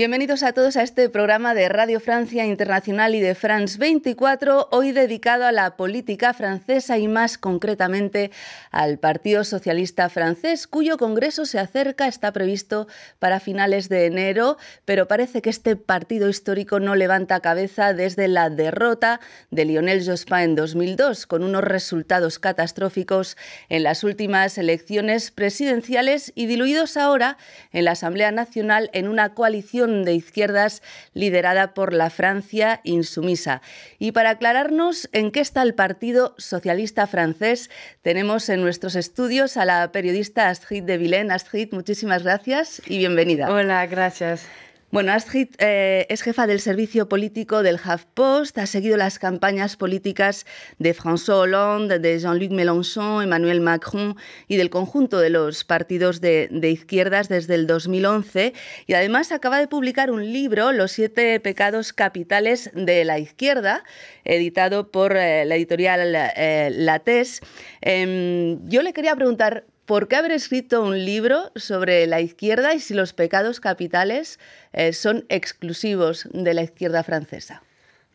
[0.00, 4.92] Bienvenidos a todos a este programa de Radio Francia Internacional y de France 24, hoy
[4.92, 8.30] dedicado a la política francesa y más concretamente
[8.70, 15.06] al Partido Socialista francés, cuyo congreso se acerca, está previsto para finales de enero, pero
[15.06, 20.56] parece que este partido histórico no levanta cabeza desde la derrota de Lionel Jospin en
[20.56, 23.36] 2002, con unos resultados catastróficos
[23.68, 27.36] en las últimas elecciones presidenciales y diluidos ahora
[27.70, 30.82] en la Asamblea Nacional en una coalición de izquierdas
[31.14, 33.60] liderada por la Francia insumisa.
[33.98, 37.70] Y para aclararnos en qué está el Partido Socialista francés,
[38.02, 41.32] tenemos en nuestros estudios a la periodista Astrid de Villene.
[41.32, 43.52] Astrid, muchísimas gracias y bienvenida.
[43.52, 44.46] Hola, gracias.
[44.92, 50.46] Bueno, Astrid eh, es jefa del servicio político del HuffPost, ha seguido las campañas políticas
[50.80, 54.16] de François Hollande, de Jean-Luc Mélenchon, Emmanuel Macron
[54.48, 58.52] y del conjunto de los partidos de, izquierdas desde el 2011
[58.88, 63.84] y además acaba de publicar un libro, Los siete pecados capitales de la izquierda,
[64.24, 67.42] editado por eh, la editorial eh, Latés.
[67.80, 72.78] Em, yo le quería preguntar ¿Por qué haber escrito un libro sobre la izquierda y
[72.78, 74.38] si los pecados capitales
[74.72, 77.64] eh, son exclusivos de la izquierda francesa?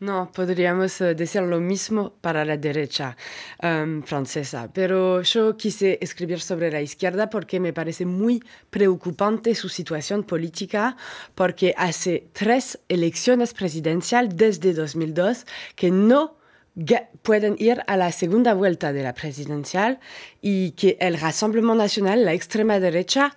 [0.00, 3.14] No, podríamos eh, decir lo mismo para la derecha
[3.60, 9.68] em, francesa, pero yo quise escribir sobre la izquierda porque me parece muy preocupante su
[9.68, 10.96] situación política,
[11.34, 16.35] porque hace tres elecciones presidenciales desde 2002 que no
[17.22, 19.98] pueden ir a la segunda vuelta de la presidencial
[20.42, 23.34] y que el Rassemblement Nacional, la extrema derecha,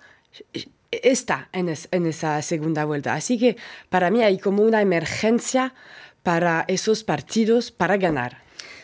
[0.90, 3.14] está en, en, esa segunda vuelta.
[3.14, 3.56] Así que
[3.88, 5.74] para mí hay como una emergencia
[6.22, 8.42] para esos partidos para ganar.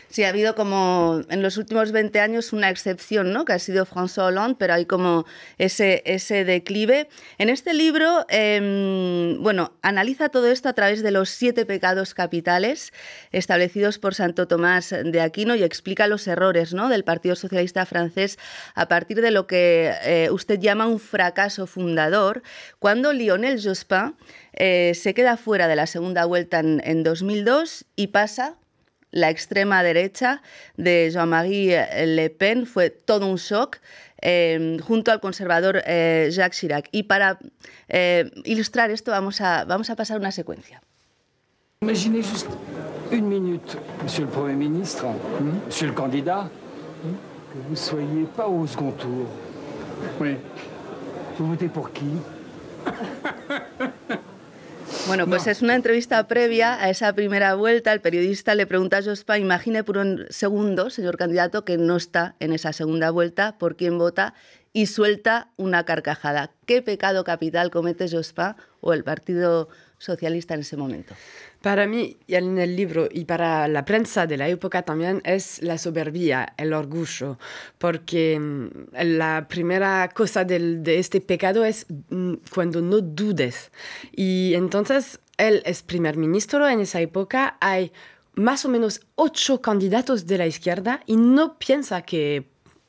[0.09, 3.43] Sí, ha habido como en los últimos 20 años una excepción, ¿no?
[3.43, 5.25] Que ha sido François Hollande, pero hay como
[5.57, 7.09] ese, ese declive.
[7.37, 12.93] En este libro, em, bueno, analiza todo esto a través de los siete pecados capitales
[13.33, 16.87] establecidos por Santo Tomás de Aquino y explica los errores, ¿no?
[16.87, 18.39] Del Partido Socialista francés
[18.75, 22.43] a partir de lo que eh, usted llama un fracaso fundador,
[22.79, 24.15] cuando Lionel Jospin
[24.53, 28.55] eh, se queda fuera de la segunda vuelta en, en 2002 y pasa
[29.11, 30.41] la extrema derecha
[30.75, 33.79] de Jean-Marie Le Pen fue todo un shock.
[34.21, 36.89] Eh, junto al conservador eh, Jacques Chirac.
[36.91, 37.37] Y para
[37.87, 40.81] eh, ilustrar esto vamos a, vamos a pasar una secuencia.
[41.81, 42.49] Imaginez juste
[43.11, 46.49] une minute, Monsieur le Premier ministre, hmm, Monsieur le candidat,
[47.03, 49.27] hmm, que vous ne soyez pas au second tour.
[50.19, 50.37] Oui.
[51.37, 52.05] Vous votez pour qui
[55.07, 57.93] Bueno, pues es una entrevista previa a esa primera vuelta.
[57.93, 62.35] El periodista le pregunta a Jospa, imagine por un segundo, señor candidato, que no está
[62.41, 64.33] en esa segunda vuelta, por quién vota,
[64.73, 66.51] y suelta una carcajada.
[66.65, 69.69] ¿Qué pecado capital comete Jospa o el Partido
[69.99, 71.15] Socialista en ese momento?
[71.61, 75.77] Para mí, en el libro y para la prensa de la época también es la
[75.77, 77.39] soberbia, el orgullo,
[77.79, 83.71] porque mm, la primera cosa del, de este pecado es mm, cuando no dudes.
[84.15, 87.91] Y entonces él es primer ministro en esa época, hay
[88.35, 92.47] más o menos ocho candidatos de la izquierda y no piensa que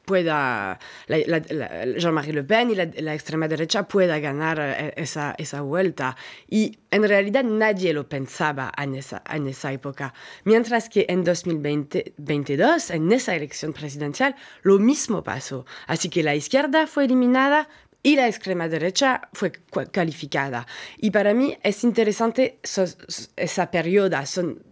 [0.08, 6.16] pueda, Jean-Marie Le Pen y la, extrema derecha pueda ganar eh, esa, esa vuelta.
[6.48, 10.14] Y en realidad nadie lo pensaba en esa, en esa época.
[10.44, 15.66] Mientras que en 2022, en esa elección presidencial, lo mismo pasó.
[15.86, 17.68] Así que la izquierda fue eliminada,
[18.00, 19.50] y la extrema derecha fue
[19.90, 20.66] calificada.
[20.98, 24.62] Y para mí es interesante esa periodo, son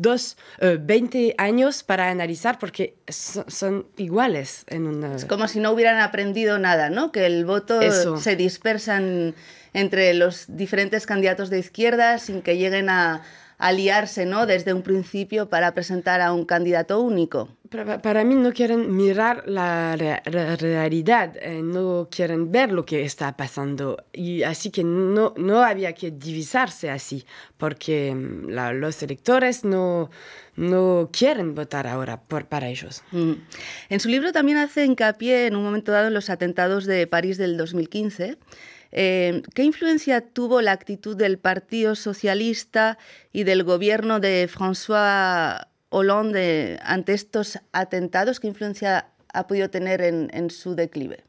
[0.00, 4.64] dos, 20 eh, años para analizar porque son, iguales.
[4.66, 5.16] En una...
[5.16, 7.12] Es como si no hubieran aprendido nada, ¿no?
[7.12, 7.80] Que el voto
[8.18, 9.34] se dispersan
[9.72, 13.22] entre los diferentes candidatos de izquierda sin que lleguen a,
[13.60, 14.46] aliarse ¿no?
[14.46, 17.48] desde un principio para presentar a un candidato único.
[18.02, 24.02] Para, mí no quieren mirar la, realidad, eh, no quieren ver lo que está pasando.
[24.12, 27.24] Y así que no, no había que divisarse así,
[27.58, 30.10] porque mm, los electores no,
[30.56, 33.04] no quieren votar ahora por, para ellos.
[33.12, 33.34] Mm.
[33.88, 37.38] En su libro también hace hincapié en un momento dado en los atentados de París
[37.38, 38.36] del 2015
[38.92, 42.98] eh, ¿Qué influencia tuvo la actitud del Partido Socialista
[43.32, 48.40] y del gobierno de François Hollande ante estos atentados?
[48.40, 51.24] ¿Qué influencia ha podido tener en, su declive?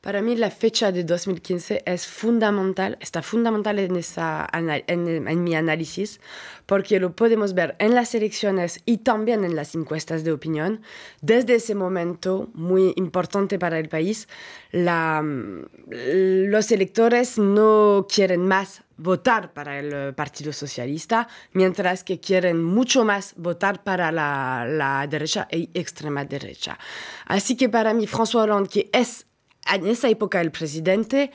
[0.00, 6.22] Para mí la fecha de 2015 es fundamental, está fundamental en, esa, en, mi análisis,
[6.64, 10.80] porque lo podemos ver en las elecciones y también en las encuestas de opinión.
[11.20, 14.26] Desde ese momento, muy importante para el país,
[14.72, 23.04] la, los electores no quieren más votar para el Partido Socialista, mientras que quieren mucho
[23.04, 26.78] más votar para la, la derecha y extrema derecha.
[27.26, 29.26] Así que para mí, François Hollande, que es
[29.74, 31.30] en esa época el presidente,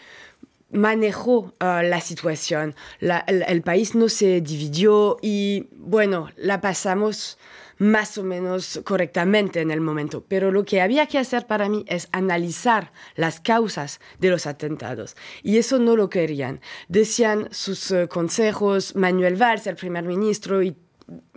[0.71, 2.75] manejó uh, la situación.
[2.99, 7.37] El, país no se dividió y, bueno, la pasamos
[7.77, 10.23] más o menos correctamente en el momento.
[10.27, 15.15] Pero lo que había que hacer para mí es analizar las causas de los atentados.
[15.43, 16.61] Y eso no lo querían.
[16.87, 20.75] Decían sus uh, consejos, Manuel Valls, el primer ministro, y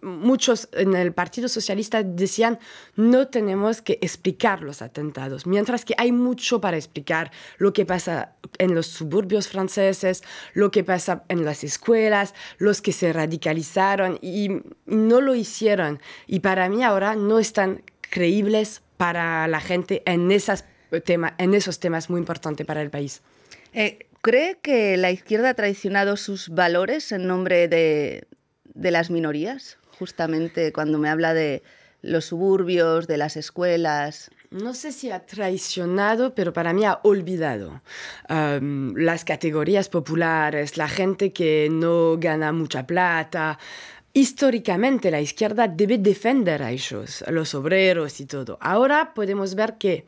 [0.02, 2.58] muchos en el Partido Socialista decían
[2.96, 8.36] no tenemos que explicar los atentados, mientras que hay mucho para explicar lo que pasa
[8.58, 10.22] en los suburbios franceses,
[10.54, 16.00] lo que pasa en las escuelas, los que se radicalizaron y no lo hicieron.
[16.26, 20.64] Y para mí ahora no están creíbles para la gente en, esas
[21.04, 23.22] tema, en esos temas muy importantes para el país.
[23.72, 28.26] Eh, ¿Cree que la izquierda ha traicionado sus valores en nombre de,
[28.78, 29.78] de las minorías?
[29.98, 31.62] Justamente cuando me habla de
[32.02, 34.30] los suburbios, de las escuelas.
[34.50, 37.82] No sé si ha traicionado, pero para mí ha olvidado
[38.30, 43.58] um, las categorías populares, la gente que no gana mucha plata.
[44.12, 48.58] Históricamente la izquierda debe defender a ellos, a los obreros y todo.
[48.60, 50.06] Ahora podemos ver que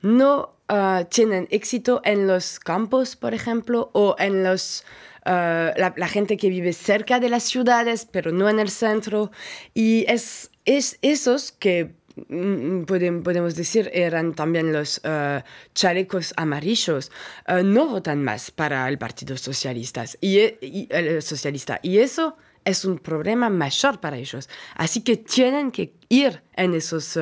[0.00, 4.84] no uh, tienen éxito en los campos, por ejemplo, o en los
[5.28, 9.32] eh, la, gente que vive cerca de las ciudades, pero no en el centro.
[9.74, 11.96] Y es, es esos que
[12.28, 15.42] mm, podemos decir eran también los uh,
[15.74, 17.10] chalecos amarillos,
[17.48, 20.04] uh, no votan más para el Partido Socialista.
[20.20, 20.88] Y, y,
[21.20, 21.80] Socialista.
[21.82, 24.48] y eso es un problema mayor para ellos.
[24.76, 27.18] Así que tienen que ir en esos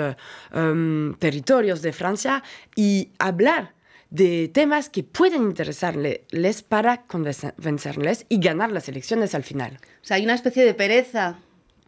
[0.53, 2.43] um, territorios de Francia
[2.77, 3.75] y hablar
[4.15, 9.81] de temas que pueden interesarles para convencerles y ganar las elecciones al final.
[10.03, 11.41] O sea, hay una especie de pereza.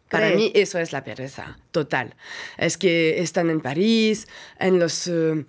[0.09, 2.15] Para mí eso es la pereza, total.
[2.57, 4.27] Es que están en París,
[4.59, 5.07] en los...
[5.07, 5.45] Eh,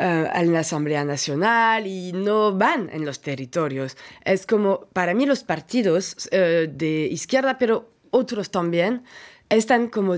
[0.00, 3.96] eh, en la Asamblea Nacional y no van en los territorios.
[4.24, 9.02] Es como, para mí los partidos eh, de izquierda, pero otros también,
[9.48, 10.16] están como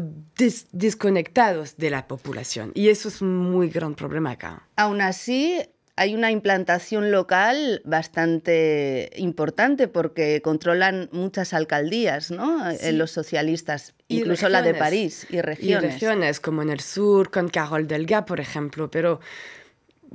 [0.73, 4.69] desconectados de la población y eso es un muy gran problema acá.
[4.77, 5.63] Aún así,
[6.01, 12.71] hay una implantación local bastante importante porque controlan muchas alcaldías, ¿no?
[12.71, 15.83] Eh, los socialistas, incluso la de París y regiones.
[15.83, 19.21] Y regiones, como en el sur, con Carol Delga, por ejemplo, pero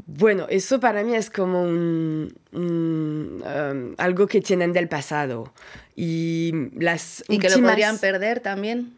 [0.08, 5.54] bueno, eso para mí es como un, um, algo que tienen del pasado.
[5.96, 8.96] Y, las ¿Y que lo podrían perder también.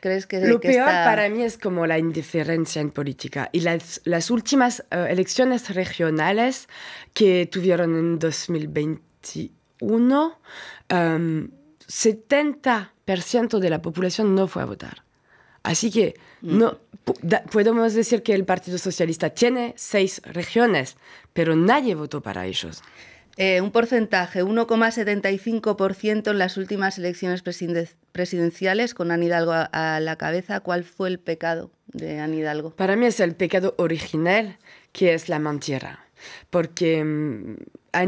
[0.00, 3.50] ¿Crees que, Lo peor para mí es como la indiferencia en política.
[3.52, 6.68] Y las, las últimas uh, elecciones regionales
[7.14, 10.38] que tuvieron en 2021,
[10.90, 11.48] um,
[11.88, 15.02] 70% de la población no fue a votar.
[15.62, 16.58] Así que mm.
[16.58, 16.78] no,
[17.50, 20.96] podemos decir que el Partido Socialista tiene seis regiones,
[21.32, 22.82] pero nadie votó para ellos.
[23.40, 27.44] Eh, un porcentaje, 1,75% en las últimas elecciones
[28.10, 30.58] presidenciales con Anne Hidalgo a, la cabeza.
[30.58, 32.70] ¿Cuál fue el pecado de Anne Hidalgo?
[32.70, 34.58] Para mí es el pecado original,
[34.90, 36.04] que es la mentira.
[36.50, 37.56] Porque um,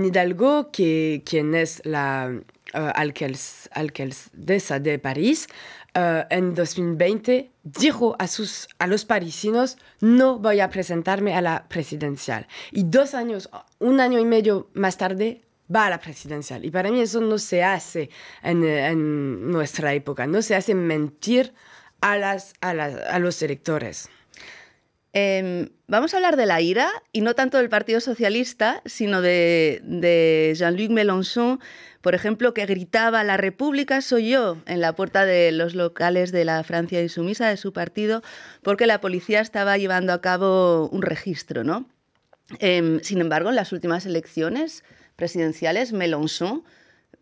[0.04, 2.32] Hidalgo, que, quien es la
[2.72, 5.48] alcaldesa de París,
[5.96, 11.68] uh, en 2020 dijo a, sus, a los parisinos, no voy a presentarme a la
[11.68, 12.46] presidencial.
[12.72, 15.42] Y dos años, un año y medio más tarde,
[15.74, 16.64] va a la presidencial.
[16.64, 18.10] Y para mí eso no se hace
[18.42, 21.52] en, en nuestra época, no se hace mentir
[22.00, 24.08] a, las, a, las, a los electores.
[25.12, 29.80] Eh, vamos a hablar de la ira, y no tanto del Partido Socialista, sino de,
[29.82, 31.60] de Jean-Luc Mélenchon,
[32.00, 36.44] por ejemplo, que gritaba La República soy yo en la puerta de los locales de
[36.44, 38.22] la Francia insumisa de su partido,
[38.62, 41.88] porque la policía estaba llevando a cabo un registro, ¿no?
[42.58, 44.82] Eh, sin embargo, en las últimas elecciones
[45.16, 46.64] presidenciales, Mélenchon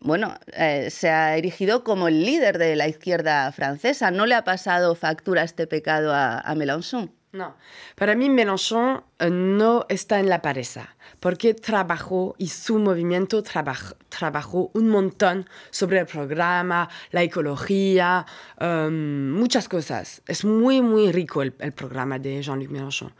[0.01, 4.11] bueno, eh, se ha erigido como el líder de la izquierda francesa.
[4.11, 7.11] ¿No le ha pasado factura este pecado a, a Mélenchon?
[7.31, 7.55] No,
[7.95, 13.93] para mí Mélenchon uh, no está en la pareja, porque trabajó y su movimiento trabaj,
[14.09, 18.25] trabajó un montón sobre el programa, la ecología,
[18.59, 20.23] um, muchas cosas.
[20.27, 23.13] Es muy, muy rico el, programa de Jean-Luc Mélenchon.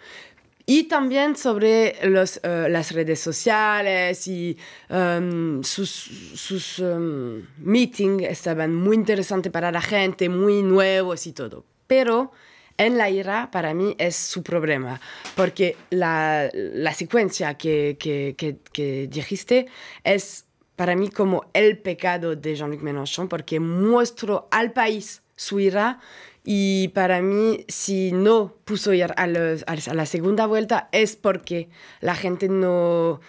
[0.65, 5.89] Y también sobre los, eh, las redes sociales y em, sus,
[6.35, 11.63] sus um, meetings estaban muy interesantes para la gente, muy nuevos y todo.
[11.87, 12.31] Pero
[12.79, 14.99] en la ira para mí es su problema,
[15.35, 19.67] porque la, la secuencia que, que, que, que dijiste
[20.03, 20.45] es
[20.75, 25.99] para mí como el pecado de Jean-Luc Mélenchon, porque muestro al país su ira
[26.45, 31.69] y para mí, si no puso ir a, los, a la segunda vuelta es porque
[31.99, 33.19] la gente no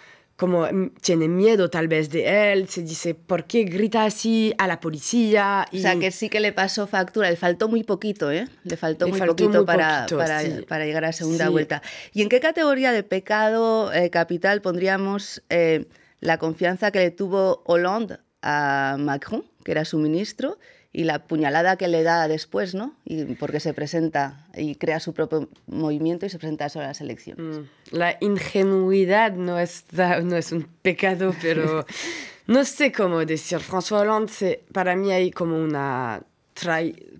[0.41, 0.67] como
[1.01, 5.67] tiene miedo tal vez de él, se dice, ¿por qué grita así a la policía?
[5.71, 5.77] Y...
[5.77, 8.47] O sea, que sí que le pasó factura, le faltó muy poquito, ¿eh?
[8.63, 11.83] Le faltó muy poquito, para, para, para, llegar a segunda vuelta.
[12.11, 15.85] ¿Y en qué categoría de pecado eh, capital pondríamos eh,
[16.21, 20.57] la confianza que le tuvo Hollande a Macron, que era su ministro,
[20.93, 22.93] y la puñalada que le da después, ¿no?
[23.05, 27.59] Y porque se presenta y crea su propio movimiento y se presenta a las elecciones.
[27.59, 31.85] Mm, la ingenuidad no es, no es un pecado, pero
[32.47, 33.59] no sé cómo decir.
[33.59, 36.23] François Hollande, para mí hay como una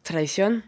[0.03, 0.63] traición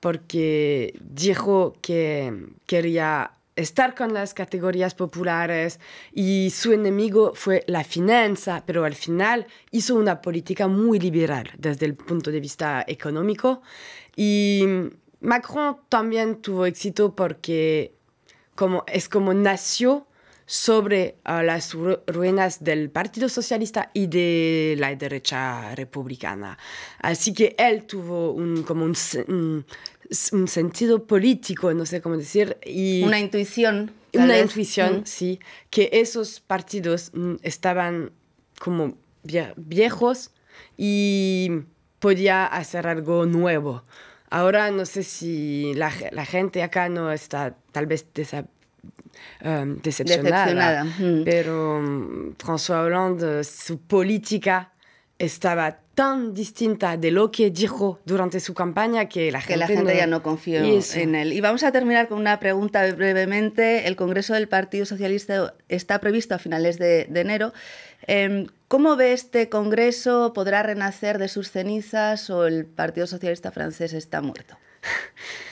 [0.00, 5.80] porque dijo que quería estar con las categorías populares
[6.12, 11.86] y su enemigo fue la finanza, pero al final hizo una política muy liberal desde
[11.86, 13.62] el punto de vista económico.
[14.16, 14.64] Y
[15.20, 17.94] Macron también tuvo éxito porque
[18.54, 20.06] como, es como nació
[20.50, 21.76] sobre uh, las
[22.08, 26.58] ruinas del Partido Socialista y de la derecha republicana.
[26.98, 28.96] Así que él tuvo un, como un,
[29.28, 29.64] un
[30.32, 32.58] un sentido político, no sé cómo decir.
[32.64, 33.92] Y una intuición.
[34.12, 35.06] Una intuición, mm.
[35.06, 35.38] sí,
[35.70, 38.10] que esos partidos mm, estaban
[38.58, 40.32] como viejos
[40.76, 41.62] y
[42.00, 43.84] podía hacer algo nuevo.
[44.30, 48.04] Ahora no sé si la, la gente acá no está tal vez
[49.44, 51.24] um, decepcionada, mm.
[51.24, 51.80] pero
[52.38, 54.72] François Hollande, su política
[55.18, 60.22] estaba tan distinta de lo que dijo durante su campaña que la gente, ya no
[60.22, 61.34] confió en él.
[61.34, 63.86] Y vamos a terminar con una pregunta brevemente.
[63.86, 67.52] El Congreso del Partido Socialista está previsto a finales de, de enero.
[68.06, 70.32] Em, ¿Cómo ve este Congreso?
[70.32, 74.56] ¿Podrá renacer de sus cenizas o el Partido Socialista francés está muerto?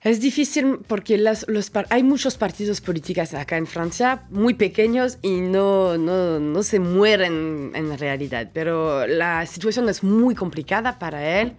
[0.00, 1.44] Es difícil porque los,
[1.90, 7.72] hay muchos partidos políticos acá en Francia muy pequeños y no, no, no, se mueren
[7.74, 11.54] en realidad, pero la situación es muy complicada para él,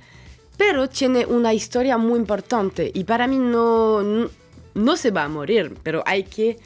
[0.58, 4.30] pero tiene una historia muy importante y para mí no, no,
[4.74, 6.58] no se va a morir, pero hay que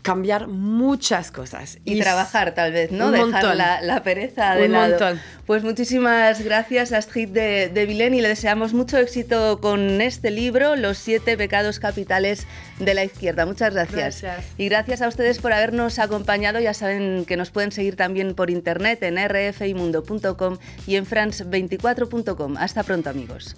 [0.00, 1.78] cambiar muchas cosas.
[1.84, 3.10] Y, trabajar tal vez, ¿no?
[3.10, 5.20] Dejar la, pereza de un Montón.
[5.46, 10.76] Pues muchísimas gracias Astrid de, de Vilén y le deseamos mucho éxito con este libro,
[10.76, 12.46] Los siete pecados capitales
[12.78, 13.44] de la izquierda.
[13.46, 14.22] Muchas gracias.
[14.22, 14.52] gracias.
[14.56, 16.60] Y gracias a ustedes por habernos acompañado.
[16.60, 22.56] Ya saben que nos pueden seguir también por internet en rfimundo.com y en france24.com.
[22.56, 23.56] Hasta pronto amigos.